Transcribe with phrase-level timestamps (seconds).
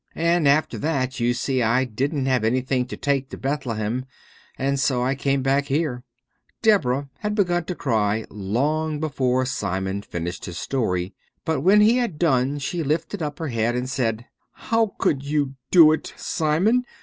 [0.15, 4.05] And after that, you see, I didn't have anything to take to Bethlehem,
[4.57, 6.03] and so I came back here."
[6.63, 11.13] Deborah had begun to cry long before Simon finished his story,
[11.45, 15.53] but when he had done she lifted up her head and said, "How could you
[15.69, 16.83] do it, Simon?